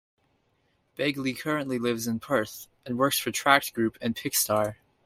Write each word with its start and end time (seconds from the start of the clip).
Begley 0.97 1.39
currently 1.39 1.77
lives 1.77 2.07
in 2.07 2.19
Perth, 2.19 2.65
and 2.87 2.97
works 2.97 3.19
for 3.19 3.29
Tract 3.29 3.71
Group 3.75 3.99
and 4.01 4.15
PickStar. 4.15 4.77